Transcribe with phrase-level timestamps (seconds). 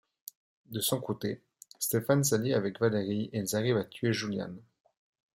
[0.71, 1.43] De son côté,
[1.77, 4.49] Stefan s'allie avec Valérie et ils arrivent à tuer Julian.